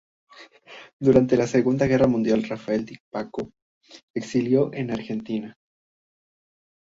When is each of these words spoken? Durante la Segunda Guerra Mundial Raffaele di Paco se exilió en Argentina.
Durante 0.99 1.37
la 1.37 1.45
Segunda 1.45 1.85
Guerra 1.85 2.07
Mundial 2.07 2.43
Raffaele 2.43 2.85
di 2.85 2.97
Paco 3.11 3.51
se 3.85 4.01
exilió 4.15 4.73
en 4.73 4.89
Argentina. 4.89 5.55